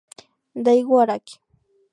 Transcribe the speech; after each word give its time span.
Daigo 0.67 0.97
Araki 1.03 1.37